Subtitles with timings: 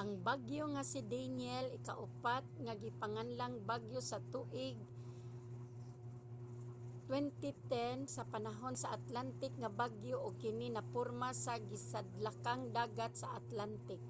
[0.00, 4.78] ang bagyo nga si danielle ikaupat nga ginganlang bagyo sa tuig
[7.08, 11.54] 2010 sa panahon sa atlantic nga bagyo ug kini naporma sa
[11.92, 14.00] sidlakang dagat sa atlantic